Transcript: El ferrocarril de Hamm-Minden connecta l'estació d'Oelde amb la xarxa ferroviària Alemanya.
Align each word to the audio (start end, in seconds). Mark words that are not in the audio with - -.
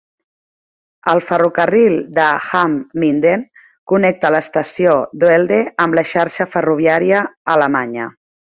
El 1.11 1.19
ferrocarril 1.25 1.97
de 2.17 2.25
Hamm-Minden 2.61 3.45
connecta 3.93 4.33
l'estació 4.37 4.97
d'Oelde 5.21 5.61
amb 5.87 6.01
la 6.01 6.05
xarxa 6.15 6.49
ferroviària 6.57 7.25
Alemanya. 7.59 8.11